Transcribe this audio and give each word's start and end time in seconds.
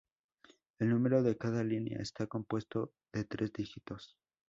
El 0.79 0.89
número 0.89 1.21
de 1.21 1.37
cada 1.37 1.63
línea 1.63 1.99
está 1.99 2.25
compuesto 2.25 2.91
de 3.13 3.23
tres 3.23 3.53
dígitos. 3.53 4.17